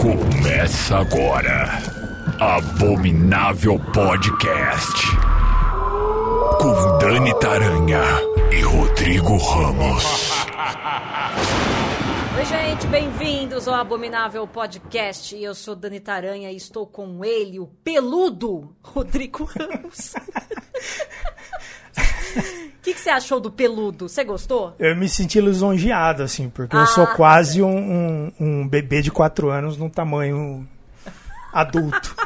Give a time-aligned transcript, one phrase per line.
[0.00, 1.68] Começa agora.
[2.40, 5.06] Abominável Podcast.
[6.58, 8.02] Com Dani Taranha
[8.50, 10.04] e Rodrigo Ramos.
[12.36, 15.36] Oi, gente, bem-vindos ao Abominável Podcast.
[15.36, 20.14] Eu sou Dani Taranha e estou com ele, o peludo Rodrigo Ramos.
[23.00, 24.08] Que, você achou do peludo?
[24.08, 24.74] Você gostou?
[24.78, 29.10] Eu me senti lisonjeado, assim, porque eu Ah, sou quase um, um, um bebê de
[29.10, 30.68] 4 anos no tamanho
[31.52, 32.14] adulto.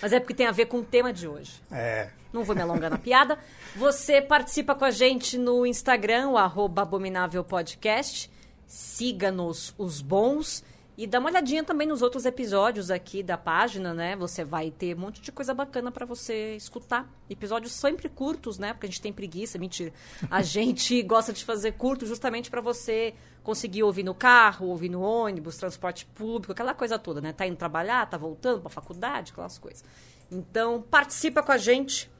[0.00, 1.60] Mas é porque tem a ver com o tema de hoje.
[1.70, 2.08] É.
[2.32, 3.38] Não vou me alongar na piada.
[3.76, 8.30] Você participa com a gente no Instagram, o arroba Abominável Podcast.
[8.66, 10.62] Siga-nos os bons.
[10.98, 14.16] E dá uma olhadinha também nos outros episódios aqui da página, né?
[14.16, 17.08] Você vai ter um monte de coisa bacana pra você escutar.
[17.30, 18.72] Episódios sempre curtos, né?
[18.72, 19.92] Porque a gente tem preguiça, mentira.
[20.28, 25.00] A gente gosta de fazer curto justamente pra você conseguir ouvir no carro, ouvir no
[25.00, 27.32] ônibus, transporte público, aquela coisa toda, né?
[27.32, 29.84] Tá indo trabalhar, tá voltando pra faculdade, aquelas coisas.
[30.28, 32.10] Então, participa com a gente,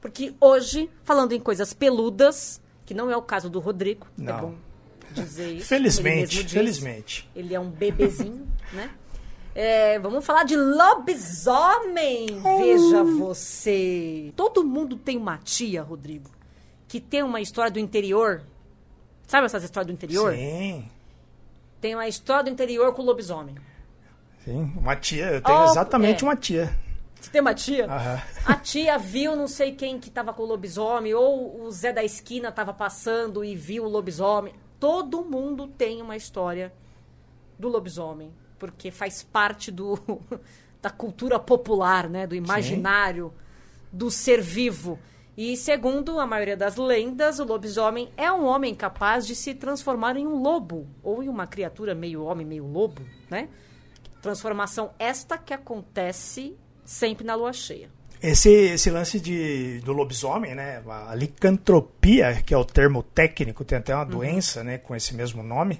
[0.00, 4.40] porque hoje, falando em coisas peludas, que não é o caso do Rodrigo, é Não.
[4.40, 4.54] bom
[5.14, 5.66] dizer isso.
[5.68, 7.30] Felizmente, ele felizmente.
[7.34, 8.90] Ele é um bebezinho, né?
[9.54, 12.26] É, vamos falar de lobisomem.
[12.58, 14.32] Veja você.
[14.36, 16.30] Todo mundo tem uma tia, Rodrigo,
[16.88, 18.42] que tem uma história do interior.
[19.26, 20.34] Sabe essas histórias do interior?
[20.34, 20.88] Sim,
[21.80, 23.54] Tem uma história do interior com lobisomem.
[24.44, 24.72] sim.
[24.76, 26.26] Uma tia, eu tenho Oh, exatamente é.
[26.26, 26.76] uma tia.
[27.20, 27.86] Você tem uma tia?
[27.86, 28.20] Aham.
[28.44, 32.04] A tia viu não sei quem que tava com o lobisomem, ou o Zé da
[32.04, 34.52] esquina tava passando e viu o lobisomem.
[34.84, 36.70] Todo mundo tem uma história
[37.58, 39.98] do lobisomem, porque faz parte do
[40.82, 43.32] da cultura popular, né, do imaginário
[43.90, 44.98] do ser vivo.
[45.34, 50.18] E segundo a maioria das lendas, o lobisomem é um homem capaz de se transformar
[50.18, 53.48] em um lobo ou em uma criatura meio homem, meio lobo, né?
[54.20, 57.88] Transformação esta que acontece sempre na lua cheia.
[58.26, 60.80] Esse, esse lance de, do lobisomem, né?
[60.88, 64.78] A licantropia, que é o termo técnico, tem até uma doença, né?
[64.78, 65.78] Com esse mesmo nome.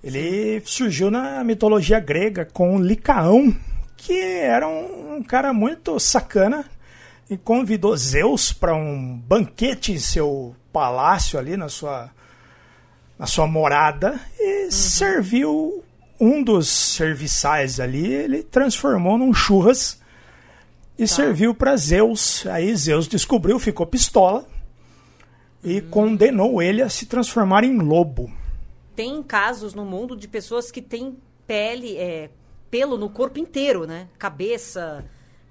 [0.00, 3.52] Ele surgiu na mitologia grega com Licaão,
[3.96, 6.64] que era um, um cara muito sacana
[7.28, 12.12] e convidou Zeus para um banquete em seu palácio ali na sua
[13.18, 15.82] na sua morada e serviu
[16.20, 20.00] um dos serviçais ali, ele transformou num churras
[20.98, 22.46] e serviu para Zeus.
[22.46, 24.46] Aí Zeus descobriu, ficou pistola
[25.62, 28.30] e condenou ele a se transformar em lobo.
[28.94, 32.30] Tem casos no mundo de pessoas que têm pele, é,
[32.70, 34.08] pelo no corpo inteiro, né?
[34.18, 35.04] Cabeça,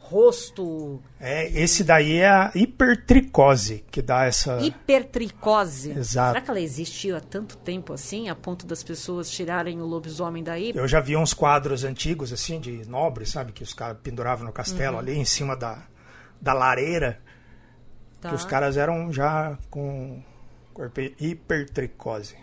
[0.08, 4.60] rosto, É, esse daí é a hipertricose que dá essa.
[4.62, 5.92] hipertricose.
[5.92, 6.30] Exato.
[6.34, 10.44] Será que ela existiu há tanto tempo assim, a ponto das pessoas tirarem o lobisomem
[10.44, 10.72] daí?
[10.76, 13.52] Eu já vi uns quadros antigos, assim, de nobres, sabe?
[13.52, 14.54] Que os caras penduravam no Uhum.
[14.54, 15.84] castelo ali em cima da,
[16.40, 17.18] da lareira.
[18.22, 18.30] Tá.
[18.30, 20.22] Que os caras eram já com
[21.20, 22.36] hipertricose.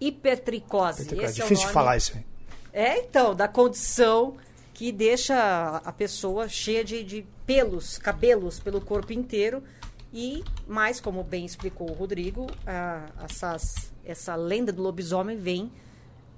[0.00, 1.02] Hipertricose.
[1.02, 1.02] Hipertricose.
[1.02, 2.24] Esse é Difícil de nome- falar isso aí.
[2.72, 4.34] É, então, da condição
[4.76, 9.62] que deixa a pessoa cheia de, de pelos, cabelos pelo corpo inteiro.
[10.12, 15.72] E mais, como bem explicou o Rodrigo, a- essas- essa lenda do lobisomem vem,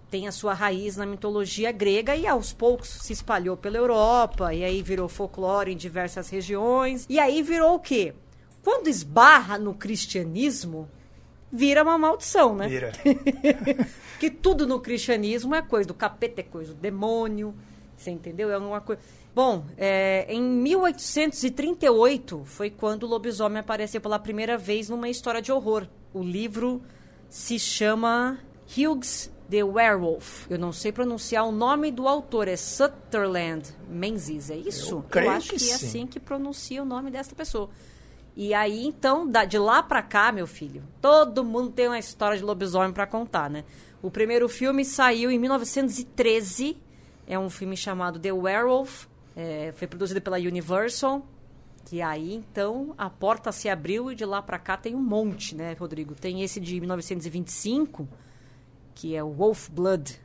[0.08, 4.62] tem a sua raiz na mitologia grega e aos poucos se espalhou pela Europa, e
[4.64, 7.06] aí virou folclore em diversas regiões.
[7.08, 8.14] E aí virou o quê?
[8.62, 10.88] Quando esbarra no cristianismo,
[11.52, 12.68] vira uma maldição, né?
[12.68, 12.92] Vira.
[14.20, 17.52] que tudo no cristianismo é coisa do capeta, é coisa do demônio.
[17.98, 18.50] Você entendeu?
[18.50, 19.02] É uma coisa.
[19.34, 25.52] Bom, é, em 1838 foi quando o lobisomem apareceu pela primeira vez numa história de
[25.52, 25.86] horror.
[26.14, 26.80] O livro
[27.28, 30.46] se chama Hughes the Werewolf.
[30.48, 34.96] Eu não sei pronunciar o nome do autor, é Sutherland Menzies, é isso?
[34.96, 35.86] Eu creio acho que que, é sim.
[35.86, 37.68] assim que pronuncia o nome dessa pessoa.
[38.36, 42.44] E aí, então, de lá pra cá, meu filho, todo mundo tem uma história de
[42.44, 43.64] lobisomem pra contar, né?
[44.00, 46.76] O primeiro filme saiu em 1913.
[47.28, 49.06] É um filme chamado The Werewolf.
[49.36, 51.24] É, foi produzido pela Universal.
[51.92, 55.54] E aí, então, a porta se abriu e de lá pra cá tem um monte,
[55.54, 56.14] né, Rodrigo?
[56.14, 58.08] Tem esse de 1925,
[58.94, 60.18] que é o Wolf Blood,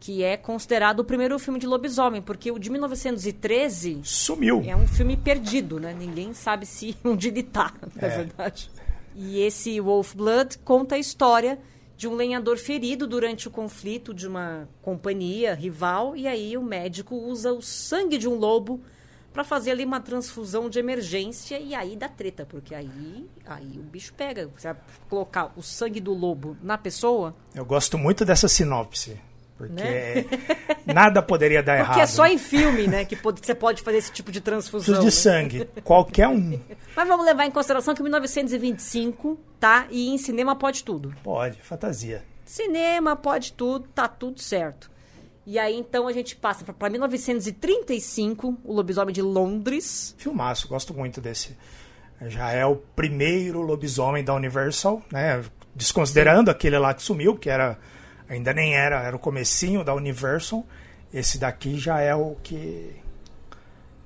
[0.00, 4.62] que é considerado o primeiro filme de lobisomem, porque o de 1913 Sumiu.
[4.66, 5.94] é um filme perdido, né?
[5.98, 8.16] Ninguém sabe se onde ele tá, na É.
[8.18, 8.70] verdade.
[9.14, 11.58] E esse Wolf Blood conta a história
[11.98, 17.16] de um lenhador ferido durante o conflito de uma companhia rival, e aí o médico
[17.16, 18.80] usa o sangue de um lobo
[19.32, 23.82] pra fazer ali uma transfusão de emergência e aí dá treta, porque aí, aí o
[23.82, 24.48] bicho pega.
[24.56, 29.20] Você vai colocar o sangue do lobo na pessoa, Eu gosto muito dessa sinopse.
[29.58, 30.24] Porque Né?
[30.94, 32.04] nada poderia dar porque errado.
[32.04, 34.94] é só em filme, né, que pode- você pode fazer esse tipo de transfusão.
[34.94, 35.10] Preciso de né?
[35.10, 35.68] sangue.
[35.82, 36.60] Qualquer um
[36.96, 39.86] Mas vamos levar em consideração que 1925, tá?
[39.90, 41.12] E em cinema pode tudo.
[41.24, 41.60] pode.
[41.62, 42.22] Fantasia.
[42.44, 44.90] Cinema pode tudo, tá tudo certo.
[45.44, 50.14] E aí então a gente passa pra 1935, o Lobisomem de Londres.
[50.18, 51.56] Filmaço, gosto muito desse.
[52.26, 55.42] Já é o primeiro lobisomem da Universal, né?
[55.74, 57.78] Desconsiderando aquele lá que sumiu, que era
[58.28, 60.66] ainda nem era, era o comecinho da Universal.
[61.12, 62.94] Esse daqui já é o que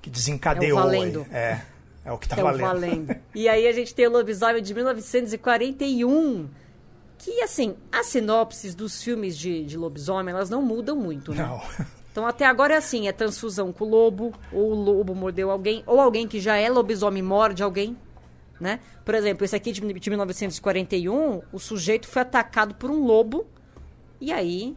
[0.03, 0.79] que desencadeou.
[0.79, 1.27] É o valendo.
[1.31, 1.61] É,
[2.05, 2.61] é o que tá é valendo.
[2.61, 3.17] valendo.
[3.35, 6.49] e aí a gente tem o Lobisomem de 1941.
[7.17, 11.45] Que, assim, as sinopses dos filmes de, de lobisomem, elas não mudam muito, né?
[11.45, 11.63] Não.
[12.11, 15.83] Então, até agora é assim, é transfusão com o lobo, ou o lobo mordeu alguém,
[15.87, 17.97] ou alguém que já é lobisomem morde alguém,
[18.61, 18.81] né?
[19.03, 23.47] Por exemplo, esse aqui de, de 1941, o sujeito foi atacado por um lobo,
[24.23, 24.77] e aí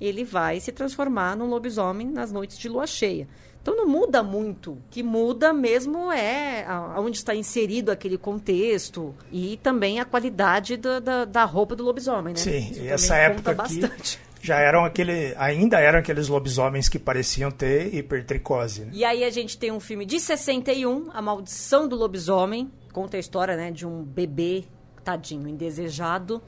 [0.00, 3.28] ele vai se transformar num lobisomem nas noites de lua cheia.
[3.60, 4.72] Então não muda muito.
[4.72, 10.98] O que muda mesmo é aonde está inserido aquele contexto e também a qualidade da,
[10.98, 12.40] da, da roupa do lobisomem, né?
[12.40, 14.18] Sim, Isso e essa época aqui bastante.
[14.40, 18.90] já eram aquele, ainda eram aqueles lobisomens que pareciam ter hipertricose, né?
[18.94, 22.72] E aí a gente tem um filme de 61, A Maldição do Lobisomem.
[22.90, 24.64] Conta a história, né, de um bebê,
[25.04, 26.42] tadinho, indesejado,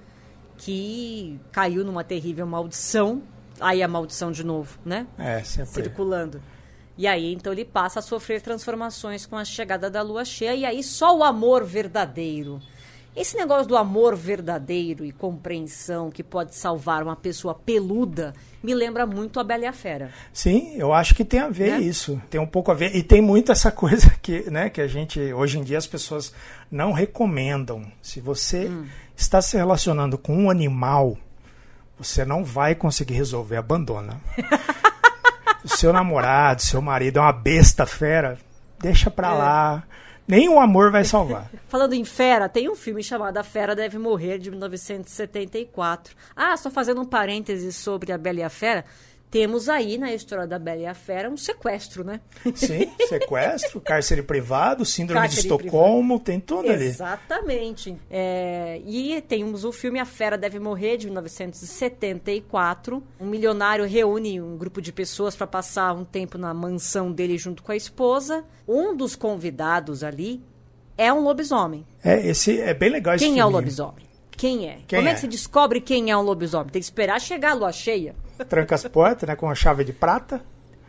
[0.59, 3.23] que caiu numa terrível maldição.
[3.61, 5.07] Aí a maldição de novo, né?
[5.19, 5.73] É, sempre.
[5.73, 6.43] Circulando.
[6.97, 10.55] E aí, então, ele passa a sofrer transformações com a chegada da lua cheia.
[10.55, 12.61] E aí, só o amor verdadeiro.
[13.17, 19.07] Esse negócio do amor verdadeiro e compreensão que pode salvar uma pessoa peluda me lembra
[19.07, 20.11] muito a Bela e a Fera.
[20.33, 21.81] Sim, eu acho que tem a ver Né?
[21.83, 22.21] isso.
[22.29, 22.97] Tem um pouco a ver.
[22.97, 26.33] E tem muito essa coisa que, né, que a gente, hoje em dia, as pessoas
[26.69, 27.87] não recomendam.
[28.03, 28.87] Se você Hum.
[29.17, 31.17] Está se relacionando com um animal,
[31.99, 34.21] você não vai conseguir resolver, abandona.
[35.65, 38.39] o seu namorado, seu marido é uma besta fera,
[38.81, 39.35] deixa pra É.
[39.35, 39.83] lá.
[40.27, 41.51] Nem o amor vai salvar.
[41.69, 46.15] Falando em fera, tem um filme chamado A Fera Deve Morrer, de 1974.
[46.35, 48.85] Ah, só fazendo um parêntese sobre a Bela e a Fera.
[49.35, 52.21] Temos aí na história da Bela e a Fera um sequestro, né?
[52.55, 56.85] Sim, sequestro, cárcere privado, síndrome Cárcere de Estocolmo, tem tudo ali.
[56.85, 57.99] Exatamente.
[58.09, 63.03] É, e temos o filme A Fera Deve Morrer, de 1974.
[63.19, 67.61] Um milionário reúne um grupo de pessoas para passar um tempo na mansão dele junto
[67.61, 68.45] com a esposa.
[68.69, 70.45] Um dos convidados ali
[70.97, 71.85] é um lobisomem.
[72.05, 74.07] É, esse é bem legal esse Quem é o lobisomem?
[74.37, 74.79] Quem é?
[74.87, 75.11] Quem Como é?
[75.11, 75.15] é?
[75.15, 76.69] que se descobre quem é um lobisomem?
[76.69, 78.15] Tem que esperar chegar a lua cheia.
[78.49, 80.41] Tranca as portas, né, com a chave de prata.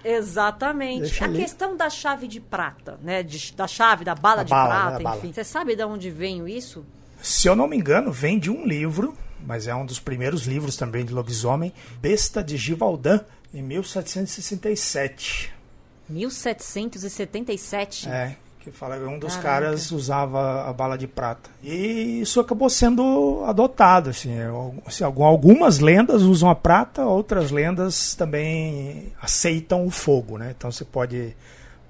[0.03, 1.01] Exatamente.
[1.01, 1.39] Deixa a ali.
[1.39, 3.23] questão da chave de prata, né?
[3.23, 5.17] De- da chave, da bala A de bala, né, prata, bala.
[5.17, 5.33] enfim.
[5.33, 6.85] Você sabe de onde veio isso?
[7.21, 10.77] Se eu não me engano, vem de um livro, mas é um dos primeiros livros
[10.77, 13.19] também de lobisomem, Besta de Givaldin,
[13.53, 15.51] em 1767.
[16.07, 18.07] 1777.
[18.09, 19.49] É, que fala que um dos Caraca.
[19.65, 21.49] caras usava a bala de prata.
[21.63, 27.51] E isso acabou sendo adotado, assim, eu- assim, algum- algumas lendas usam a prata, outras
[27.51, 30.53] lendas também aceitam o fogo, né?
[30.57, 31.35] Então você pode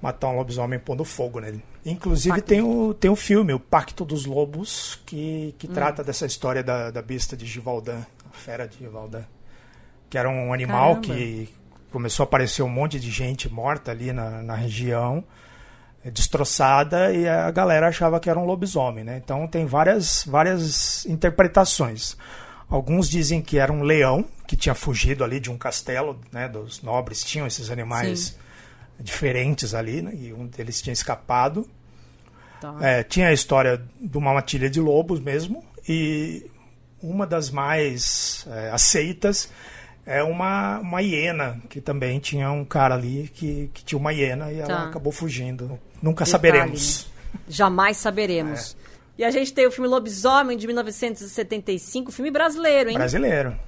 [0.02, 1.64] matar um lobisomem pondo fogo nele.
[1.84, 2.46] Inclusive Pacto.
[2.48, 5.56] tem o, tem o filme, o Pacto dos Lobos, que, Hum.
[5.58, 9.24] que trata dessa história da, da besta de Givaldin, a fera de Givaldin.
[10.10, 11.14] Que era um animal Caramba.
[11.14, 11.48] que
[11.90, 15.24] começou a aparecer um monte de gente morta ali na, na região,
[16.10, 19.20] destroçada, e a galera achava que era um lobisomem, né?
[19.22, 22.16] Então tem várias, várias interpretações.
[22.68, 26.48] Alguns dizem que era um leão que tinha fugido ali de um castelo, né?
[26.48, 28.36] Dos nobres tinham esses animais
[28.98, 30.12] diferentes ali, né?
[30.14, 31.68] E um deles tinha escapado.
[32.60, 32.74] Tá.
[32.80, 36.50] É, tinha a história de uma matilha de lobos mesmo, e
[37.02, 39.50] uma das mais é, aceitas
[40.06, 44.50] é uma, uma hiena, que também tinha um cara ali que, que tinha uma hiena
[44.52, 44.82] e ela Tá.
[44.84, 45.78] acabou fugindo.
[46.02, 47.06] Nunca Detalhe, saberemos.
[47.48, 48.76] Jamais saberemos.
[49.18, 52.96] E a gente tem o filme Lobisomem de 1975, filme brasileiro, hein?
[52.98, 53.58] Brasileiro.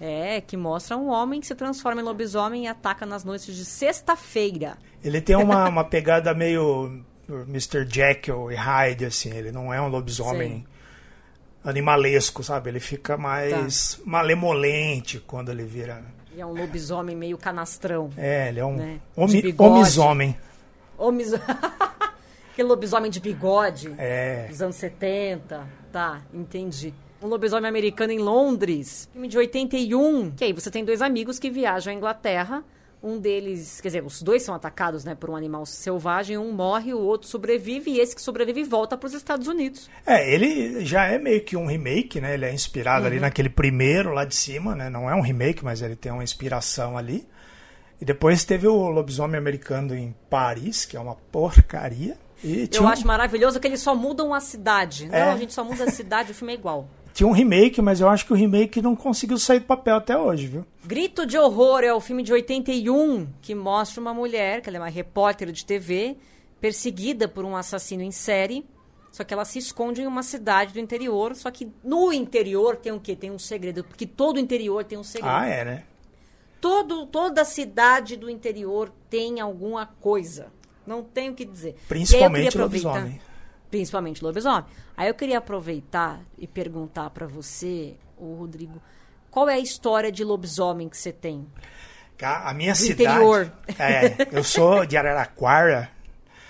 [0.00, 3.64] É, que mostra um homem que se transforma em lobisomem e ataca nas noites de
[3.64, 4.76] sexta-feira.
[5.02, 7.86] Ele tem uma, uma pegada meio Mr.
[7.88, 9.30] Jekyll e Hyde, assim.
[9.32, 10.66] Ele não é um lobisomem
[11.64, 12.70] animalesco, sabe?
[12.70, 14.02] Ele fica mais Tá.
[14.04, 16.02] malemolente quando ele vira.
[16.36, 18.10] É um lobisomem meio canastrão.
[18.16, 18.98] É, ele é um Né?
[19.16, 19.52] homi- De
[20.98, 21.32] Homis...
[22.52, 24.46] Aquele lobisomem de bigode É.
[24.48, 25.66] dos anos 70.
[25.90, 26.94] Tá, entendi.
[27.20, 29.08] Um lobisomem americano em Londres.
[29.12, 30.30] Filme de 81.
[30.30, 32.62] Que aí você tem dois amigos que viajam à Inglaterra.
[33.02, 36.94] Um deles, quer dizer, os dois são atacados né, por um animal selvagem, um morre,
[36.94, 39.90] o outro sobrevive, e esse que sobrevive volta para os Estados Unidos.
[40.06, 42.32] É, ele já é meio que um remake, né?
[42.32, 43.06] Ele é inspirado uhum.
[43.08, 44.88] ali naquele primeiro lá de cima, né?
[44.88, 47.26] Não é um remake, mas ele tem uma inspiração ali.
[48.00, 52.16] E depois teve o Lobisomem Americano em Paris, que é uma porcaria.
[52.42, 52.88] Eu um...
[52.88, 55.08] acho maravilhoso que eles só mudam a cidade.
[55.10, 55.24] É.
[55.24, 56.88] Não, a gente só muda a cidade, o filme é igual.
[57.14, 60.18] Tinha um remake, mas eu acho que o remake não conseguiu sair do papel até
[60.18, 60.66] hoje, viu?
[60.84, 64.80] Grito de Horror é o filme de 81 que mostra uma mulher, que ela é
[64.80, 66.16] uma repórter de TV,
[66.60, 68.66] perseguida por um assassino em série.
[69.12, 71.36] Só que ela se esconde em uma cidade do interior.
[71.36, 73.14] Só que no interior tem o quê?
[73.14, 73.84] Tem um segredo.
[73.84, 75.32] Porque todo o interior tem um segredo.
[75.32, 75.84] Ah, é, né?
[76.64, 80.46] Todo, toda cidade do interior tem alguma coisa.
[80.86, 81.76] Não tenho o que dizer.
[81.86, 83.20] Principalmente lobisomem.
[83.70, 84.64] Principalmente lobisomem.
[84.96, 88.80] Aí eu queria aproveitar e perguntar para você, o Rodrigo,
[89.30, 91.46] qual é a história de lobisomem que você tem?
[92.22, 93.02] A minha Do cidade.
[93.02, 93.52] Interior.
[93.78, 95.90] É, eu sou de Araraquara.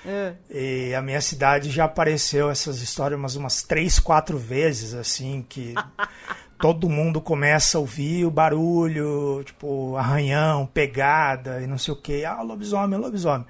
[0.06, 0.34] É.
[0.48, 5.74] E a minha cidade já apareceu essas histórias umas, umas três, quatro vezes, assim, que
[6.58, 12.24] todo mundo começa a ouvir o barulho, tipo, arranhão, pegada e não sei o que.
[12.24, 13.46] Ah, lobisomem, lobisomem.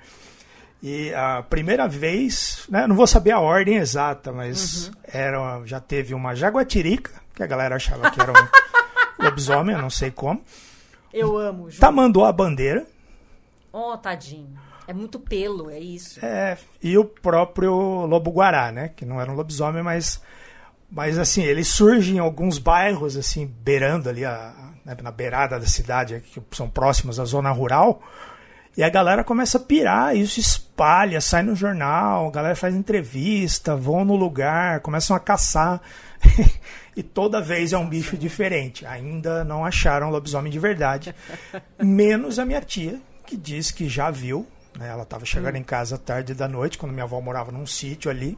[0.82, 4.94] E a primeira vez, né, não vou saber a ordem exata, mas uhum.
[5.04, 8.48] era, já teve uma jaguatirica, que a galera achava que era um
[9.24, 10.42] lobisomem, eu não sei como.
[11.12, 11.70] Eu amo.
[11.70, 11.80] Ju.
[11.80, 12.86] Tamanduá bandeira.
[13.72, 14.58] Oh, tadinho.
[14.86, 16.22] É muito pelo, é isso.
[16.22, 20.20] É, e o próprio lobo-guará, né, que não era um lobisomem, mas
[20.94, 25.66] mas assim, ele surge em alguns bairros assim, beirando ali a, né, na beirada da
[25.66, 28.00] cidade, que são próximos à zona rural
[28.76, 33.76] e a galera começa a pirar, isso espalha, sai no jornal, a galera faz entrevista,
[33.76, 35.80] vão no lugar, começam a caçar.
[36.96, 38.84] e toda vez é um bicho diferente.
[38.84, 41.14] Ainda não acharam lobisomem de verdade.
[41.80, 44.44] Menos a minha tia, que diz que já viu.
[44.76, 44.88] Né?
[44.88, 45.58] Ela estava chegando hum.
[45.58, 48.36] em casa tarde da noite, quando minha avó morava num sítio ali.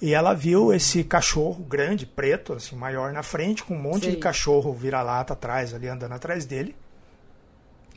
[0.00, 4.10] E ela viu esse cachorro grande, preto, assim, maior na frente, com um monte Sim.
[4.10, 6.76] de cachorro vira-lata atrás, ali andando atrás dele.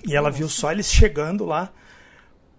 [0.06, 0.38] E ela Nossa.
[0.38, 1.70] viu só eles chegando lá,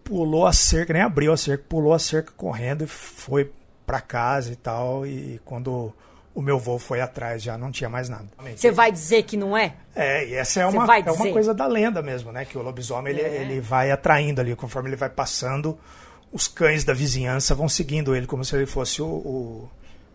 [0.04, 3.50] pulou a cerca, nem abriu a cerca, pulou a cerca correndo e foi
[3.86, 5.06] para casa e tal.
[5.06, 5.92] E quando
[6.34, 8.26] o meu voo foi atrás, já não tinha mais nada.
[8.54, 9.74] Você vai dizer que não é?
[9.94, 12.44] É, e essa é uma, é uma coisa da lenda mesmo, né?
[12.44, 13.42] Que o lobisomem ele, é.
[13.42, 15.78] ele vai atraindo ali, conforme ele vai passando,
[16.32, 19.70] os cães da vizinhança vão seguindo ele como se ele fosse o, o,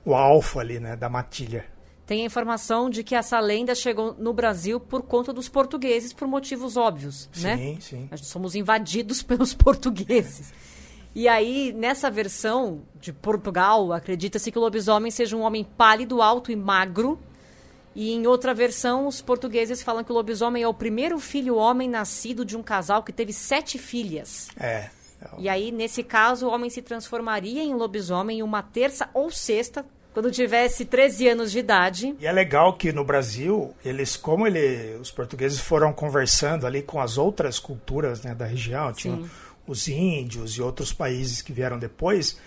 [0.06, 0.96] o alfa ali, né?
[0.96, 1.66] Da matilha
[2.06, 6.28] tem a informação de que essa lenda chegou no Brasil por conta dos portugueses, por
[6.28, 7.58] motivos óbvios, sim, né?
[7.58, 8.08] Sim, sim.
[8.12, 10.54] Nós somos invadidos pelos portugueses.
[11.16, 16.52] E aí, nessa versão de Portugal, acredita-se que o lobisomem seja um homem pálido, alto
[16.52, 17.18] e magro.
[17.96, 21.90] E em outra versão, os portugueses falam que o lobisomem é o primeiro filho homem
[21.90, 24.50] nascido de um casal que teve sete filhas.
[24.60, 24.90] É.
[25.38, 30.32] E aí, nesse caso, o homem se transformaria em lobisomem uma terça ou sexta quando
[30.32, 32.16] tivesse 13 anos de idade.
[32.20, 37.02] E é legal que no Brasil, eles, como ele, os portugueses foram conversando ali com
[37.02, 39.30] as outras culturas né, da região, tinham
[39.68, 42.40] os índios e outros países que vieram depois,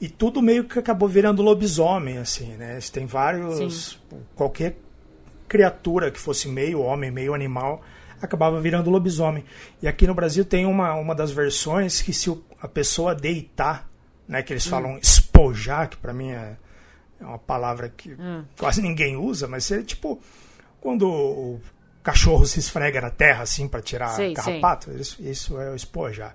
[0.00, 2.78] e tudo meio que acabou virando lobisomem, assim, né?
[2.92, 3.98] Tem vários.
[4.10, 4.18] Sim.
[4.34, 4.76] Qualquer
[5.48, 7.80] criatura que fosse meio homem, meio animal,
[8.20, 9.44] acabava virando lobisomem.
[9.82, 13.88] E aqui no Brasil tem uma, uma das versões que se a pessoa deitar,
[14.26, 14.70] né, que eles hum.
[14.70, 16.56] falam espojar, que para mim é
[17.20, 18.44] é uma palavra que hum.
[18.58, 20.20] quase ninguém usa, mas é tipo
[20.80, 21.60] quando o
[22.02, 26.34] cachorro se esfrega na terra assim para tirar sei, carrapato, isso, isso, é o espojar.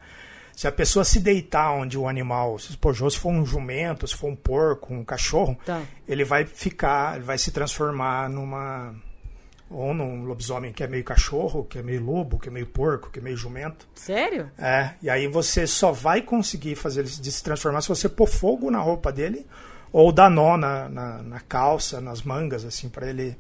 [0.56, 4.16] Se a pessoa se deitar onde o animal se espojou, se for um jumento, se
[4.16, 5.82] for um porco, um cachorro, tá.
[6.06, 8.94] ele vai ficar, ele vai se transformar numa
[9.70, 13.10] ou num lobisomem que é meio cachorro, que é meio lobo, que é meio porco,
[13.12, 13.88] que é meio jumento.
[13.94, 14.50] Sério?
[14.58, 18.72] É, e aí você só vai conseguir fazer ele se transformar se você pôr fogo
[18.72, 19.46] na roupa dele
[19.92, 23.38] ou dar nó na, na, na calça, nas mangas, assim, para ele.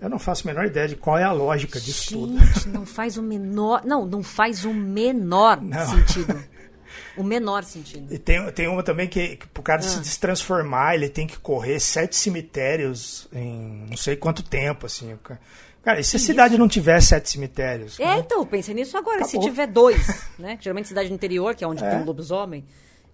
[0.00, 2.72] Eu não faço a menor ideia de qual é a lógica disso Gente, tudo.
[2.72, 3.82] não faz o menor.
[3.84, 5.86] Não, não faz o menor não.
[5.86, 6.42] sentido.
[7.16, 8.12] O menor sentido.
[8.12, 9.84] E tem, tem uma também que, que pro cara ah.
[9.84, 15.16] se destransformar, ele tem que correr sete cemitérios em não sei quanto tempo, assim.
[15.82, 17.98] Cara, e se a cidade não tiver sete cemitérios?
[17.98, 18.18] É, né?
[18.18, 19.18] então, pensei nisso agora.
[19.18, 19.42] Acabou.
[19.42, 20.56] Se tiver dois, né?
[20.60, 21.90] Geralmente cidade do interior, que é onde é.
[21.90, 22.64] tem um lobisomem.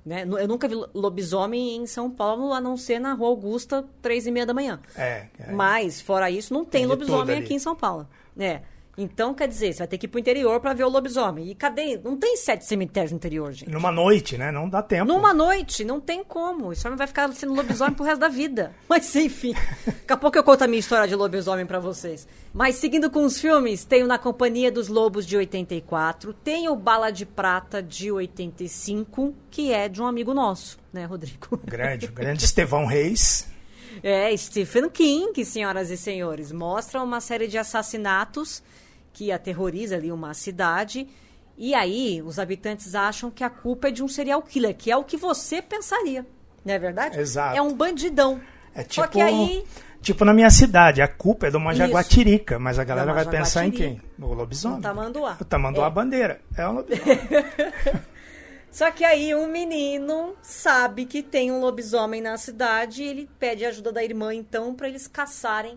[0.04, 0.22] Né?
[0.22, 4.30] Eu nunca vi lobisomem em São Paulo, a não ser na Rua Augusta, três e
[4.30, 4.80] meia da manhã.
[4.96, 5.52] É, é.
[5.52, 8.08] Mas, fora isso, não tem, tem lobisomem aqui em São Paulo.
[8.38, 8.62] É.
[9.00, 11.48] Então, quer dizer, você vai ter que ir pro interior pra ver o lobisomem.
[11.48, 12.00] E cadê?
[12.02, 13.70] Não tem sete cemitérios no interior, gente.
[13.70, 14.50] Numa noite, né?
[14.50, 15.04] Não dá tempo.
[15.04, 16.72] Numa noite, não tem como.
[16.84, 18.72] Homem vai ficar sendo lobisomem pro resto da vida.
[18.88, 19.54] Mas enfim,
[19.86, 22.26] daqui a pouco eu conto a minha história de lobisomem pra vocês.
[22.52, 27.24] Mas seguindo com os filmes, tenho Na Companhia dos Lobos de 84, tenho Bala de
[27.24, 31.60] Prata de 85, que é de um amigo nosso, né, Rodrigo?
[31.64, 33.46] Grande, grande Estevão Reis.
[34.02, 38.62] É, Stephen King, senhoras e senhores, mostra uma série de assassinatos
[39.18, 41.08] que aterroriza ali uma cidade.
[41.56, 44.96] E aí, os habitantes acham que a culpa é de um serial killer, que é
[44.96, 46.24] o que você pensaria.
[46.64, 47.18] Não é verdade?
[47.18, 47.56] Exato.
[47.56, 48.40] É um bandidão.
[48.72, 49.64] É tipo, Só que aí.
[50.00, 51.78] tipo na minha cidade, a culpa é de uma Isso.
[51.80, 54.00] jaguatirica, mas a galera vai pensar em quem?
[54.16, 54.76] No lobisomem.
[54.76, 55.36] No tamanduá.
[55.40, 55.90] O tamanduá É.
[55.90, 56.40] bandeira.
[56.56, 57.18] É um lobisomem.
[58.70, 63.64] Só que aí um menino sabe que tem um lobisomem na cidade e ele pede
[63.64, 65.76] ajuda da irmã, então, pra eles caçarem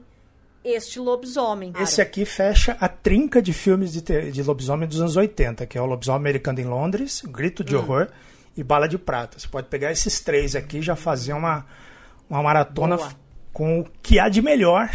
[0.63, 1.73] este lobisomem.
[1.79, 5.77] Esse aqui fecha a trinca de filmes de, te- de lobisomem dos anos 80, que
[5.77, 7.65] é o Lobisomem Americano em Londres, Grito Hum.
[7.65, 8.07] de Horror
[8.55, 9.39] e Bala de Prata.
[9.39, 11.65] Você pode pegar esses três aqui e já fazer uma,
[12.29, 13.11] uma maratona Boa.
[13.53, 14.89] com o que há de melhor,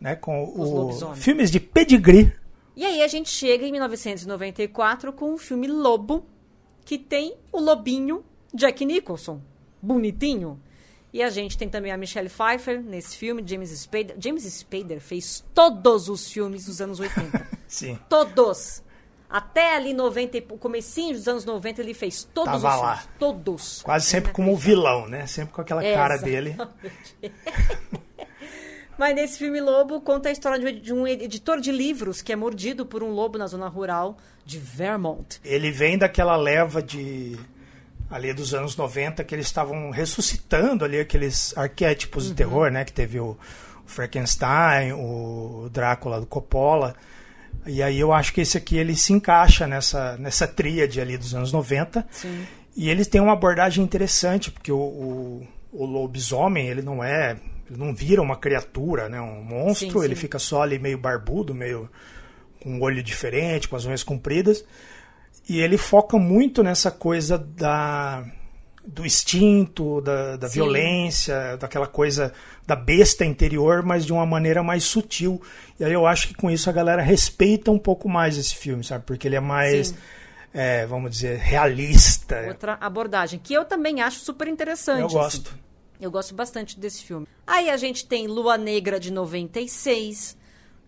[0.00, 0.14] né?
[0.16, 1.18] Com Os o, lobisomens.
[1.24, 2.32] filmes de pedigree.
[2.76, 6.24] E aí a gente chega em 1994 com o filme Lobo,
[6.84, 8.24] que tem o lobinho
[8.54, 9.40] Jack Nicholson,
[9.82, 10.58] bonitinho.
[11.12, 14.14] E a gente tem também a Michelle Pfeiffer nesse filme, James Spader.
[14.18, 17.46] James Spader fez todos os filmes dos anos 80.
[17.66, 17.98] Sim.
[18.08, 18.82] todos.
[19.28, 22.96] Até ali 90, e- o comecinho dos anos 90 ele fez todos Tava os lá.
[22.96, 23.14] filmes.
[23.18, 23.82] Todos.
[23.82, 25.26] Quase sempre como vilão, né?
[25.26, 26.56] Sempre com aquela cara dele.
[28.98, 32.84] Mas nesse filme Lobo conta a história de um editor de livros que é mordido
[32.84, 35.40] por um lobo na zona rural de Vermont.
[35.42, 37.38] Ele vem daquela leva de
[38.10, 42.30] ali dos anos 90 que eles estavam ressuscitando ali aqueles arquétipos Uhum.
[42.30, 43.36] de terror, né, que teve o
[43.86, 46.94] Frankenstein, o Drácula do Coppola.
[47.66, 51.34] E aí eu acho que esse aqui ele se encaixa nessa nessa tríade ali dos
[51.34, 52.06] anos 90.
[52.10, 52.46] Sim.
[52.76, 57.36] E eles têm uma abordagem interessante, porque o, o, o lobisomem, ele não é.
[57.68, 59.20] Ele não vira uma criatura, né?
[59.20, 60.20] Um monstro, Sim, ele sim.
[60.22, 61.88] fica só ali meio barbudo, meio
[62.60, 64.64] com um olho diferente, com as unhas compridas.
[65.48, 68.24] E ele foca muito nessa coisa da
[68.86, 72.32] do instinto, da, da violência, daquela coisa
[72.66, 75.40] da besta interior, mas de uma maneira mais sutil.
[75.78, 78.82] E aí eu acho que com isso a galera respeita um pouco mais esse filme,
[78.82, 79.04] sabe?
[79.04, 79.94] Porque ele é mais,
[80.52, 82.44] é, vamos dizer, realista.
[82.48, 85.00] Outra abordagem, que eu também acho super interessante.
[85.00, 85.16] Eu assim.
[85.16, 85.58] gosto.
[86.00, 87.26] Eu gosto bastante desse filme.
[87.46, 90.36] Aí a gente tem Lua Negra de 96.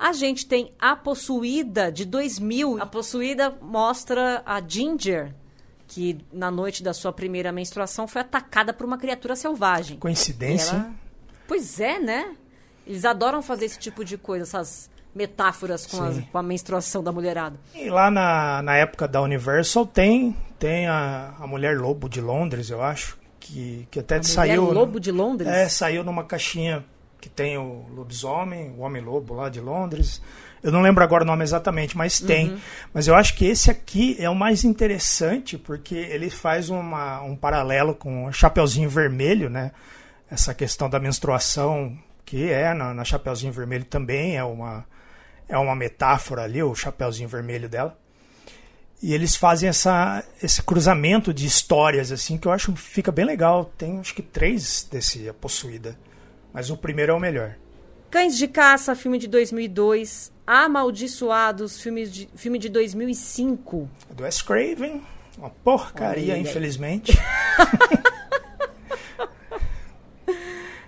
[0.02, 2.82] A gente tem A Possuída de 2000.
[2.82, 5.32] A Possuída mostra a Ginger,
[5.86, 9.98] que na noite da sua primeira menstruação foi atacada por uma criatura selvagem.
[9.98, 10.74] Coincidência.
[10.74, 10.90] Ela-
[11.46, 12.34] Pois é, né?
[12.86, 17.12] Eles adoram fazer esse tipo de coisa, essas metáforas com, as- com a menstruação da
[17.12, 17.56] mulherada.
[17.74, 22.70] E lá na, na época da Universal tem, tem a, a Mulher Lobo de Londres,
[22.70, 24.62] eu acho, que, que até A saiu.
[24.62, 25.48] Mulher Lobo de Londres?
[25.48, 26.84] É, saiu numa caixinha
[27.22, 30.20] que tem o lobisomem, o Homem-Lobo lá de Londres.
[30.60, 32.60] Eu não lembro agora o nome exatamente, mas tem.
[32.92, 37.36] Mas eu acho que esse aqui é o mais interessante, porque ele faz uma, um
[37.36, 39.70] paralelo com o Chapeuzinho Vermelho, né?
[40.28, 44.84] Essa questão da menstruação, que é na, na Chapeuzinho Vermelho também, é uma,
[45.48, 47.96] é uma metáfora ali, o Chapeuzinho Vermelho dela.
[49.00, 53.24] E eles fazem essa, esse cruzamento de histórias, assim, que eu acho que fica bem
[53.24, 53.64] legal.
[53.78, 55.96] Tem acho que três desse A Possuída.
[56.52, 57.56] Mas o primeiro é o melhor.
[58.10, 60.30] Cães de Caça, filme de 2002.
[60.46, 63.88] Amaldiçoados, filme de, filme de 2005.
[64.10, 65.02] É do Wes Craven.
[65.38, 67.18] Uma porcaria, infelizmente.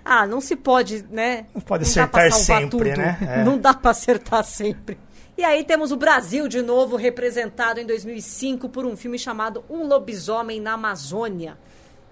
[0.05, 1.46] Ah, não se pode, né?
[1.55, 2.98] Não pode pra acertar sempre, tudo.
[2.98, 3.18] né?
[3.22, 3.42] É.
[3.42, 4.98] Não dá pra acertar sempre.
[5.37, 9.87] E aí temos o Brasil de novo representado em 2005 por um filme chamado Um
[9.87, 11.57] Lobisomem na Amazônia,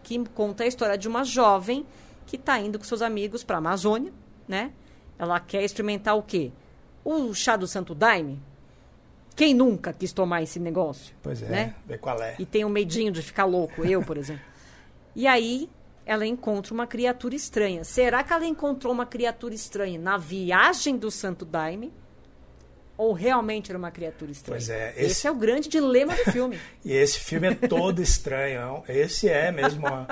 [0.03, 1.85] que conta a história de uma jovem
[2.27, 4.13] que tá indo com seus amigos pra Amazônia,
[4.49, 4.73] né?
[5.19, 6.51] Ela quer experimentar o quê?
[7.05, 8.41] O chá do Santo Daime.
[9.35, 11.15] Quem nunca quis tomar esse negócio?
[11.23, 11.75] Pois é, Né?
[11.87, 12.37] vê qual é.
[12.39, 14.45] e tem um medinho de ficar louco, eu, por exemplo.
[15.15, 15.69] E aí
[16.07, 17.85] ela encontra uma criatura estranha.
[17.85, 21.93] Será que ela encontrou uma criatura estranha na viagem do Santo Daime?
[22.97, 24.59] Ou realmente era uma criatura estranha?
[24.59, 25.07] Pois é, esse...
[25.07, 26.59] esse- é o grande dilema do filme.
[26.85, 28.83] E esse filme é todo estranho.
[28.89, 30.07] Esse é mesmo a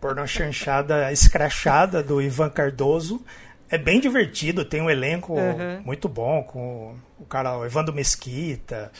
[0.00, 3.24] pornochanchada escrachada do Ivan Cardoso.
[3.68, 5.82] É bem divertido, tem um elenco Uhum.
[5.84, 8.90] muito bom, com o cara, o Evandro Mesquita.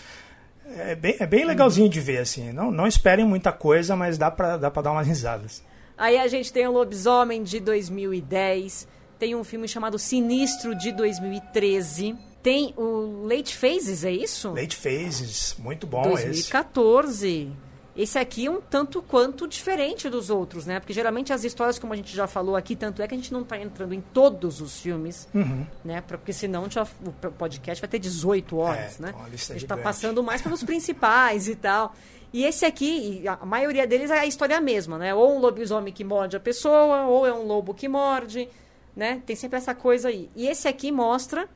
[0.78, 2.52] É bem, é bem legalzinho de ver, assim.
[2.52, 5.62] Não, não esperem muita coisa, mas dá pra, dá pra dar umas risadas.
[5.96, 12.16] Aí a gente tem o Lobisomem de 2010, tem um filme chamado Sinistro de 2013,
[12.46, 14.50] Tem o Late Phases, é isso?
[14.50, 16.26] Late Phases, muito bom esse.
[16.26, 17.50] 2014.
[17.96, 20.78] Esse aqui é um tanto quanto diferente dos outros, né?
[20.78, 23.32] Porque geralmente as histórias, como a gente já falou aqui, tanto é que a gente
[23.32, 25.66] não está entrando em todos os filmes, Uhum.
[25.84, 26.00] né?
[26.02, 29.08] Porque senão já- o podcast vai ter 18 horas, É, né?
[29.08, 31.96] então a é gente está passando mais pelos principais e tal.
[32.32, 35.12] E esse aqui, a maioria deles é a história mesma, né?
[35.12, 38.48] Ou um lobisomem que morde a pessoa, ou é um lobo que morde,
[38.94, 39.20] né?
[39.26, 40.30] Tem sempre essa coisa aí.
[40.36, 41.48] E esse aqui mostra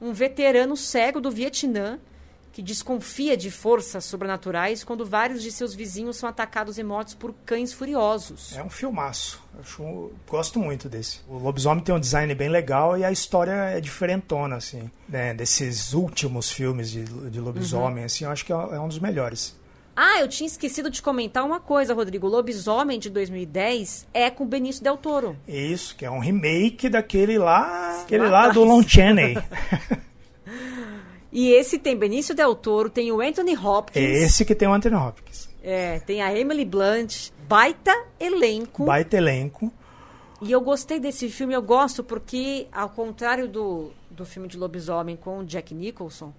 [0.00, 1.98] um veterano cego do Vietnã
[2.52, 7.32] que desconfia de forças sobrenaturais quando vários de seus vizinhos são atacados e mortos por
[7.46, 8.56] cães furiosos.
[8.56, 9.40] É um filmaço.
[9.60, 11.20] Acho, gosto muito desse.
[11.28, 14.90] O lobisomem tem um design bem legal e a história é diferentona, assim.
[15.08, 15.34] Né?
[15.34, 19.57] Desses últimos filmes de, de lobisomem, assim, eu acho que é é um dos melhores.
[20.00, 22.28] Ah, eu tinha esquecido de comentar uma coisa, Rodrigo.
[22.28, 25.36] O Lobisomem de 2010 é com Benício Del Toro.
[25.48, 28.02] Isso, que é um remake daquele lá.
[28.02, 28.62] Aquele Lá lá do.
[28.62, 29.36] Lon Chaney.
[31.30, 34.72] E esse tem Benício Del Toro, tem o Anthony Hopkins, É esse que tem o
[34.72, 35.48] Anthony Hopkins.
[35.62, 38.86] é, tem a Emily Blunt, baita elenco.
[38.86, 39.70] Baita elenco.
[40.40, 45.16] E eu gostei desse filme, eu gosto porque, ao contrário do, do filme de lobisomem
[45.16, 46.32] com o Jack Nicholson,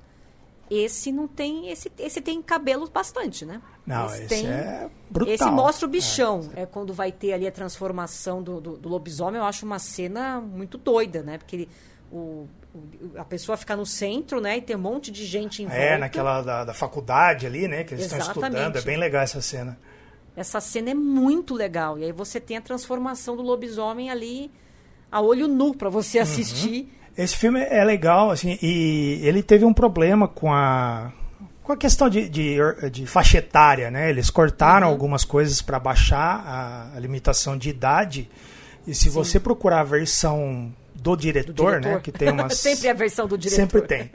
[0.70, 1.70] esse não tem.
[1.70, 3.62] Esse, esse tem cabelo bastante, né?
[3.86, 5.34] Não, esse, tem- é brutal.
[5.34, 6.50] Esse mostra o bichão.
[6.56, 10.40] É, quando vai ter ali a transformação do, do, do lobisomem, eu acho uma cena
[10.40, 11.38] muito doida, né?
[11.38, 11.70] Porque ele-
[12.12, 12.48] o,
[13.18, 14.58] a pessoa fica no centro, né?
[14.58, 15.82] E tem um monte de gente em volta.
[15.82, 17.84] É, naquela da, da faculdade ali, né?
[17.84, 18.54] Que eles estão Exatamente.
[18.56, 18.76] estudando.
[18.78, 19.78] É bem legal essa cena.
[20.36, 21.98] Essa cena é muito legal.
[22.00, 24.52] E aí você tem a transformação do lobisomem ali
[25.12, 26.94] a olho nu pra você assistir.
[27.22, 31.12] Esse filme é legal, assim, e ele teve um problema com a
[31.62, 32.58] com a questão de, de,
[32.92, 34.10] de faixa etária, né?
[34.10, 34.94] Eles cortaram Uhum.
[34.94, 38.28] algumas coisas para baixar a, a limitação de idade.
[38.88, 41.92] E se você procurar a versão do diretor, Do diretor.
[41.96, 42.00] né?
[42.02, 42.58] Que tem umas.
[42.58, 43.62] Sempre a versão do diretor.
[43.62, 44.10] Sempre tem.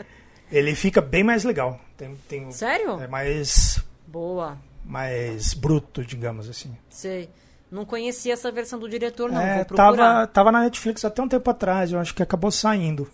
[0.51, 1.79] Ele fica bem mais legal.
[1.97, 3.01] Tem, tem, Sério?
[3.01, 4.59] É mais, Boa.
[4.85, 6.77] mais bruto, digamos assim.
[6.88, 7.29] Sei.
[7.74, 9.40] Não conhecia essa versão do diretor, não.
[9.40, 13.10] É, tava, tava na Netflix até um tempo atrás, eu acho que acabou saindo.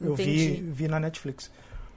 [0.00, 0.70] Eu vi, Entendi.
[0.70, 1.50] vi na Netflix.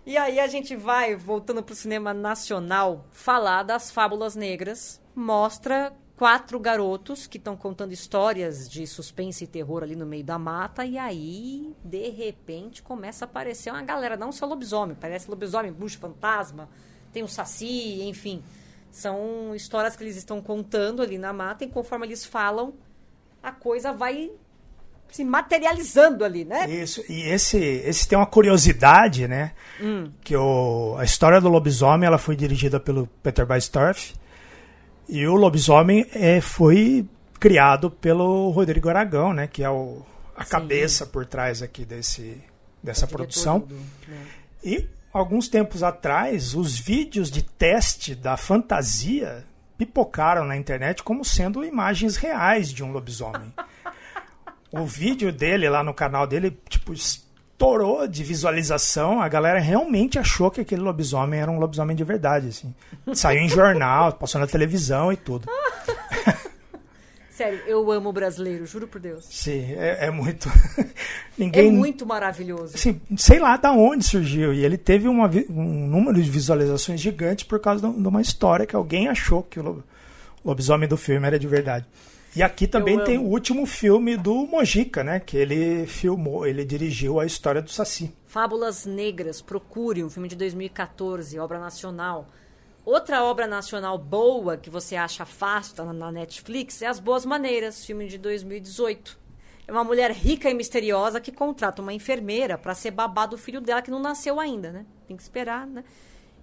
[0.06, 5.00] E aí a gente vai, voltando pro cinema nacional, falar das Fábulas Negras.
[5.16, 10.38] Mostra quatro garotos que estão contando histórias de suspense e terror ali no meio da
[10.38, 10.84] mata.
[10.84, 14.98] E aí, de repente, começa a aparecer uma galera, não só lobisomem.
[15.00, 16.68] Parece lobisomem, bruxo, fantasma.
[17.14, 18.44] Tem o saci, enfim.
[18.92, 21.64] São histórias que eles estão contando ali na mata.
[21.64, 22.74] E conforme eles falam,
[23.42, 24.30] a coisa vai
[25.10, 26.70] se materializando ali, né?
[26.70, 29.52] Isso, e esse, esse tem uma curiosidade, né?
[29.82, 30.10] Hum.
[30.22, 34.14] Que o, a história do lobisomem ela foi dirigida pelo Peter Baestorff
[35.10, 37.06] e o lobisomem é, foi
[37.40, 39.48] criado pelo Rodrigo Aragão, né?
[39.48, 40.02] Que é o,
[40.36, 40.52] a Sim.
[40.52, 42.42] cabeça por trás aqui desse,
[42.82, 43.60] dessa diretor produção.
[43.60, 44.26] do- né?
[44.64, 49.46] E alguns tempos atrás, os vídeos de teste da fantasia
[49.78, 53.54] pipocaram na internet como sendo imagens reais de um lobisomem.
[54.72, 59.22] o vídeo dele lá no canal dele, tipo, estourou de visualização.
[59.22, 62.74] A galera realmente achou que aquele lobisomem era um lobisomem de verdade, assim.
[63.14, 65.48] Saiu em jornal, passou na televisão e tudo.
[67.42, 69.26] Sério, eu amo o brasileiro, juro por Deus.
[69.30, 70.50] Sim, é, é muito.
[71.40, 71.72] É Ninguém.
[71.72, 72.76] muito maravilhoso.
[72.76, 74.54] assim, sei lá da onde surgiu.
[74.54, 78.76] E ele teve uma um número de visualizações gigante por causa de uma história que
[78.76, 79.84] alguém achou que o lo-
[80.44, 81.88] o lobisomem do filme era de verdade.
[82.36, 85.20] E aqui também tem o último filme do Mojica, né?
[85.20, 88.14] Que ele filmou, ele dirigiu a história do Saci.
[88.28, 92.28] Fábulas Negras, procure, um filme de 2014, obra nacional.
[92.84, 97.86] Outra obra nacional boa que você acha fácil, tá na- Netflix, é As Boas Maneiras,
[97.86, 99.20] filme de 2018.
[99.68, 103.62] É uma mulher rica e misteriosa que contrata uma enfermeira para ser babá do filho
[103.62, 104.86] dela que não nasceu ainda, né?
[105.08, 105.84] Tem que esperar, né?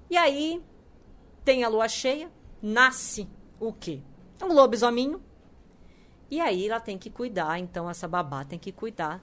[0.09, 0.63] E aí
[1.45, 2.31] tem a lua cheia,
[2.63, 4.01] nasce o quê?
[4.43, 5.21] Um lobisominho.
[6.31, 9.23] E aí ela tem que cuidar, então essa babá tem que cuidar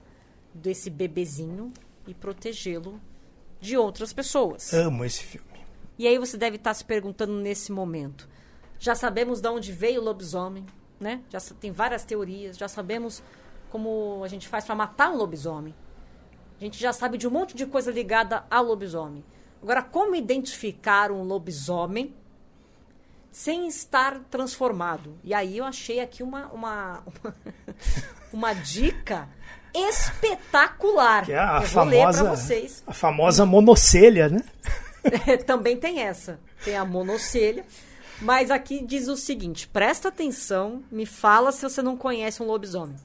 [0.52, 1.72] desse bebezinho
[2.06, 3.00] e protegê-lo
[3.58, 4.72] de outras pessoas.
[4.74, 5.55] Amo esse filme.
[5.98, 8.28] E aí você deve estar se perguntando nesse momento.
[8.78, 10.66] Já sabemos de onde veio o lobisomem,
[11.00, 11.22] né?
[11.30, 13.22] Já tem várias teorias, já sabemos
[13.70, 15.74] como a gente faz para matar um lobisomem.
[16.60, 19.24] A gente já sabe de um monte de coisa ligada ao lobisomem.
[19.62, 22.14] Agora, como identificar um lobisomem
[23.30, 25.18] sem estar transformado?
[25.24, 27.36] E aí eu achei aqui uma, uma, uma,
[28.32, 29.28] uma dica
[29.74, 31.24] espetacular.
[31.24, 32.82] Que é a eu vou ler famosa, vocês.
[32.86, 34.42] a famosa monocelha, né?
[35.46, 36.40] Também tem essa.
[36.64, 37.64] Tem a monocelha.
[38.20, 42.96] Mas aqui diz o seguinte: presta atenção, me fala se você não conhece um lobisomem.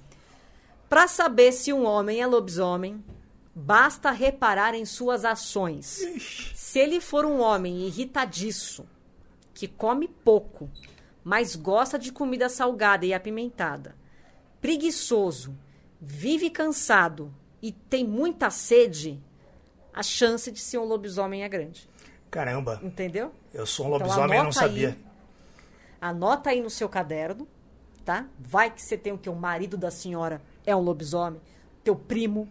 [0.89, 3.03] Para saber se um homem é lobisomem,
[3.53, 5.99] Basta reparar em suas ações.
[6.55, 8.87] Se ele for um homem irritadiço,
[9.53, 10.69] que come pouco,
[11.21, 13.95] mas gosta de comida salgada e apimentada,
[14.61, 15.53] preguiçoso,
[15.99, 19.21] vive cansado e tem muita sede,
[19.93, 21.89] a chance de ser um lobisomem é grande.
[22.31, 23.31] Caramba, Entendeu?
[23.53, 24.67] eu sou um Então, lobisomem e não anota aí.
[24.69, 24.97] sabia.
[25.99, 27.47] Anota aí no seu caderno,
[28.03, 28.25] tá?
[28.39, 29.29] Vai que você tem o que?
[29.29, 31.39] O marido da senhora é um lobisomem,
[31.83, 32.47] teu primo,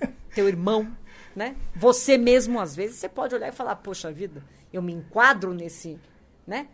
[0.34, 0.90] teu irmão,
[1.34, 1.56] né?
[1.74, 4.42] Você mesmo, às vezes, você pode olhar e falar, poxa vida,
[4.72, 5.98] eu me enquadro nesse,
[6.46, 6.68] né?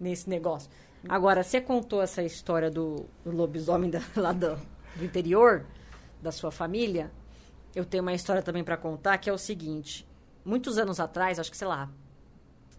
[0.00, 0.70] Nesse negócio.
[1.08, 4.56] Agora, você contou essa história do, do lobisomem da- lá do,
[4.96, 5.64] do interior,
[6.22, 7.10] da sua família.
[7.74, 10.06] Eu tenho uma história também para contar, que é o seguinte.
[10.46, 11.90] Muitos anos atrás, acho que, sei lá,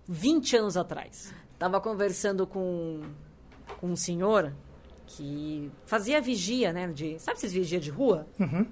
[0.08, 1.34] 20 anos atrás.
[1.60, 3.02] Tava conversando com,
[3.82, 4.54] com um senhor
[5.06, 6.88] que fazia vigia, né?
[6.88, 8.26] De, sabe esses vigia de rua?
[8.40, 8.66] Uhum.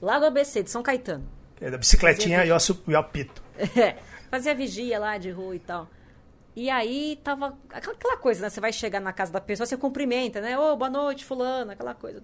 [0.00, 1.28] Lá do ABC, de São Caetano.
[1.60, 2.56] É da bicicletinha e eu
[2.98, 3.44] apito.
[3.76, 3.98] É,
[4.30, 5.86] fazia vigia lá de rua e tal.
[6.56, 8.48] E aí tava aquela, aquela coisa, né?
[8.48, 10.58] Você vai chegar na casa da pessoa, você cumprimenta, né?
[10.58, 12.22] Ô, boa noite, fulano, aquela coisa.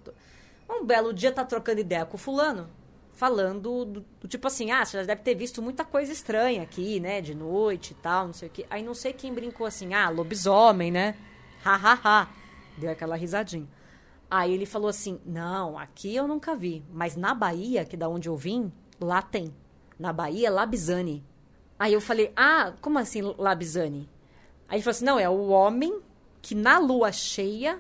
[0.68, 2.68] Um belo dia tá trocando ideia com o fulano,
[3.12, 7.00] falando do, do tipo assim, ah, você já deve ter visto muita coisa estranha aqui,
[7.00, 7.20] né?
[7.20, 8.66] De noite e tal, não sei o quê.
[8.70, 11.14] Aí não sei quem brincou assim, ah, lobisomem, né?
[11.62, 12.28] Ha, ha, ha.
[12.78, 13.68] Deu aquela risadinha.
[14.30, 18.08] Aí ele falou assim, não, aqui eu nunca vi, mas na Bahia, que é da
[18.08, 19.54] onde eu vim, lá tem.
[19.98, 21.22] Na Bahia, Labizane.
[21.78, 24.08] Aí eu falei, ah, como assim Labizane?
[24.66, 26.00] Aí ele falou assim, não, é o homem
[26.40, 27.78] que na lua cheia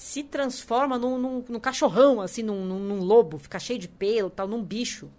[0.00, 4.46] se transforma num, num- num cachorrão, assim, num, num- lobo, fica cheio de pelo, tal,
[4.46, 5.10] num bicho,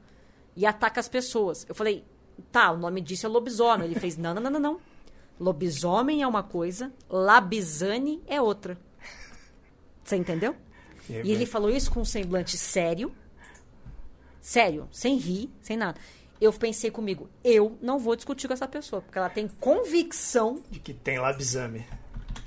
[0.55, 1.65] e ataca as pessoas.
[1.67, 2.05] Eu falei,
[2.49, 3.85] tá, o nome disso é lobisomem.
[3.87, 4.79] Ele fez, não, não, não, não, não.
[5.37, 8.77] Lobisomem é uma coisa, labizane é outra.
[10.01, 10.55] Você entendeu?
[11.09, 13.13] E ele falou isso com um semblante sério.
[14.39, 15.99] Sério, sem rir, sem nada.
[16.39, 20.79] Eu pensei comigo, eu não vou discutir com essa pessoa, porque ela tem convicção De
[20.79, 21.85] que tem labisame.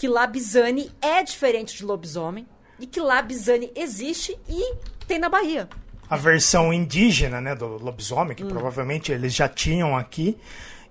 [0.03, 2.45] Que Labizane é diferente de lobisomem
[2.81, 4.75] e que Labizane existe e
[5.07, 5.69] tem na Bahia.
[6.11, 8.35] A versão indígena, né, do lobisomem, Hum.
[8.35, 10.37] que provavelmente eles já tinham aqui.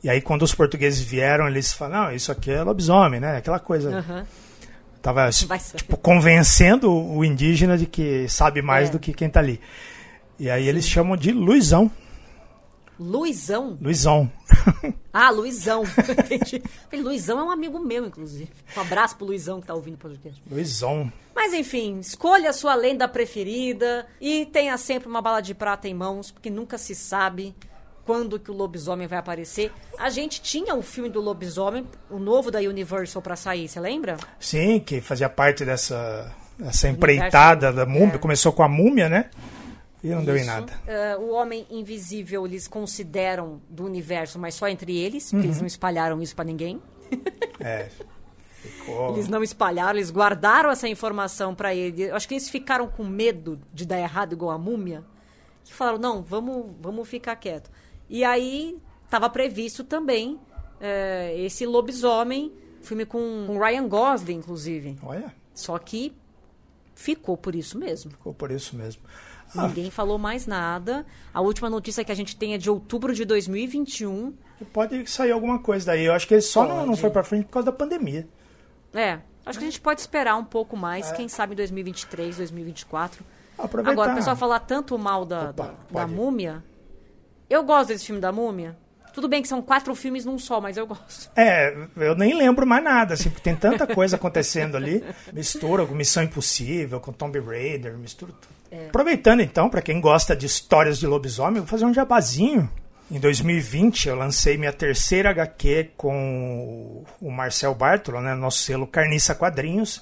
[0.01, 3.35] E aí, quando os portugueses vieram, eles falaram, não, isso aqui é lobisomem, né?
[3.35, 3.97] Aquela coisa.
[3.97, 4.25] Aham.
[5.01, 5.29] Tava
[5.75, 8.91] tipo, convencendo o indígena de que sabe mais É.
[8.93, 9.59] do que quem tá ali.
[10.39, 11.91] E aí eles chamam de Luizão.
[13.01, 13.77] Luizão?
[13.81, 14.31] Luizão.
[15.13, 15.83] Ah, Luizão.
[16.31, 16.63] Entendi.
[16.93, 18.49] Luizão é um amigo meu, inclusive.
[18.77, 20.41] Um abraço pro Luizão que tá ouvindo o podcast.
[20.49, 21.11] Luizão.
[21.35, 25.93] Mas enfim, escolha a sua lenda preferida e tenha sempre uma bala de prata em
[25.93, 27.53] mãos, porque nunca se sabe
[28.05, 29.73] quando que o lobisomem vai aparecer.
[29.97, 34.15] A gente tinha o filme do lobisomem, o novo da Universal pra sair, você lembra?
[34.39, 38.15] Sim, que fazia parte dessa, dessa empreitada da múmia.
[38.15, 38.17] é.
[38.17, 39.29] Começou com a múmia, né?
[40.03, 40.47] E não deu em Isso.
[40.47, 40.73] nada.
[40.87, 45.67] É, o Homem Invisível eles consideram do universo, mas só entre eles, porque eles não
[45.67, 46.81] espalharam isso pra ninguém.
[47.59, 47.89] É.
[48.61, 49.13] Ficou.
[49.13, 52.03] Eles não espalharam, eles guardaram essa informação pra ele.
[52.03, 55.03] Eu acho que eles ficaram com medo de dar errado igual a múmia.
[55.63, 57.69] Que falaram, não, vamos, vamos ficar quieto.
[58.09, 60.39] E aí estava previsto também
[60.79, 64.97] é, esse lobisomem, filme com, com Ryan Gosling, inclusive.
[65.03, 66.13] Olha, Só que
[66.95, 68.11] ficou por isso mesmo.
[68.11, 69.01] ficou por isso mesmo.
[69.55, 71.05] Ah, Ninguém falou mais nada.
[71.33, 74.33] A última notícia que a gente tem é de outubro de 2021.
[74.71, 76.05] pode sair alguma coisa daí.
[76.05, 78.27] Eu acho que ele só não, não foi pra frente por causa da pandemia.
[78.93, 83.23] É, acho que a gente pode esperar um pouco mais, quem sabe em 2023, 2024.
[83.57, 83.91] Aproveitar.
[83.91, 86.63] Agora, o pessoal falar tanto mal da, Opa, da, da múmia.
[87.49, 88.77] Eu gosto desse filme da múmia.
[89.13, 91.29] Tudo bem que são quatro filmes num só, mas eu gosto.
[91.35, 95.03] É, eu nem lembro mais nada, assim, porque tem tanta coisa acontecendo ali.
[95.33, 98.53] Mistura com Missão Impossível, com Tomb Raider, mistura tudo.
[98.71, 98.87] É.
[98.87, 102.69] Aproveitando então, pra quem gosta de histórias de lobisomem, vou fazer um jabazinho.
[103.11, 109.35] Em 2020, eu lancei minha terceira HQ com o Marcel Bartolo, né, nosso selo Carniça
[109.35, 110.01] Quadrinhos,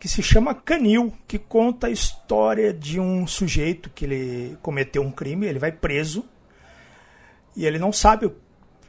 [0.00, 5.10] que se chama Canil, que conta a história de um sujeito que ele cometeu um
[5.12, 6.24] crime, ele vai preso
[7.56, 8.36] e ele não sabe o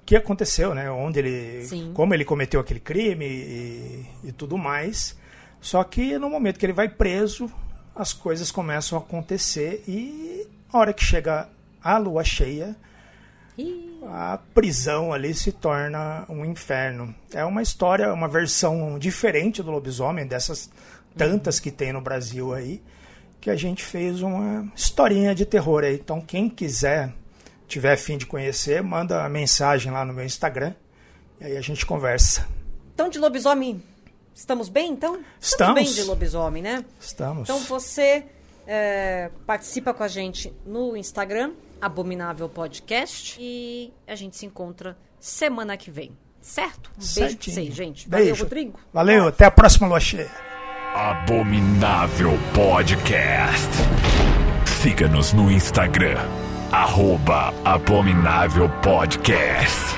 [0.09, 0.89] que aconteceu, né?
[0.89, 1.91] Onde ele, Sim.
[1.93, 5.15] como ele cometeu aquele crime e, e tudo mais.
[5.61, 7.47] Só que no momento que ele vai preso,
[7.95, 11.47] as coisas começam a acontecer e a hora que chega
[11.83, 12.75] a lua cheia,
[14.07, 17.13] a prisão ali se torna um inferno.
[17.31, 20.71] É uma história, uma versão diferente do lobisomem, dessas
[21.15, 22.81] tantas que tem no Brasil aí,
[23.39, 25.97] que a gente fez uma historinha de terror aí.
[25.97, 27.13] Então, quem quiser,
[27.69, 30.73] tiver fim de conhecer, manda a mensagem lá no meu Instagram
[31.39, 32.45] e aí a gente conversa.
[32.93, 33.81] Então, de lobisomem,
[34.33, 35.13] estamos bem, então?
[35.39, 35.41] Estamos.
[35.41, 36.83] Estamos bem de lobisomem, né?
[36.99, 37.43] Estamos.
[37.43, 38.25] Então, você
[38.67, 45.77] é, participa com a gente no Instagram, Abominável Podcast, e a gente se encontra semana
[45.77, 46.91] que vem, certo?
[46.97, 48.09] Um beijo pra vocês, gente.
[48.09, 48.43] Valeu, beijo.
[48.43, 48.79] Rodrigo.
[48.91, 50.31] Valeu, até a próxima lua cheia.
[50.93, 53.69] Abominável Podcast.
[54.81, 59.97] Siga-nos no Instagram arroba Abominável Podcast.